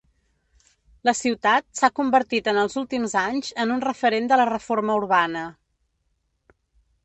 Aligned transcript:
La 1.09 1.13
ciutat 1.19 1.67
s'ha 1.81 1.89
convertit 1.99 2.49
en 2.53 2.61
els 2.63 2.79
últims 2.83 3.15
anys 3.23 3.53
en 3.67 3.77
un 3.77 3.85
referent 3.87 4.33
de 4.35 4.43
la 4.45 4.51
reforma 4.55 4.99
urbana. 5.05 5.47